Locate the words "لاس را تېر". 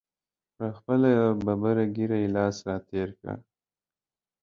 2.35-3.09